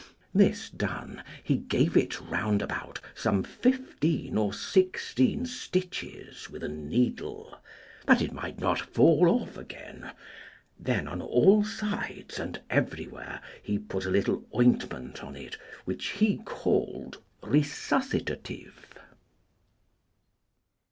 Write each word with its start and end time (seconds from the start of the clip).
This 0.33 0.67
done, 0.71 1.21
he 1.43 1.57
gave 1.57 1.95
it 1.95 2.19
round 2.21 2.63
about 2.63 2.99
some 3.13 3.43
fifteen 3.43 4.35
or 4.35 4.51
sixteen 4.51 5.45
stitches 5.45 6.49
with 6.49 6.63
a 6.63 6.67
needle 6.67 7.55
that 8.07 8.19
it 8.19 8.33
might 8.33 8.57
not 8.59 8.81
fall 8.81 9.29
off 9.29 9.57
again; 9.57 10.11
then, 10.79 11.07
on 11.07 11.21
all 11.21 11.63
sides 11.63 12.39
and 12.39 12.59
everywhere, 12.67 13.41
he 13.61 13.77
put 13.77 14.07
a 14.07 14.09
little 14.09 14.43
ointment 14.55 15.23
on 15.23 15.35
it, 15.35 15.55
which 15.85 16.07
he 16.07 16.37
called 16.45 17.21
resuscitative. 17.43 18.97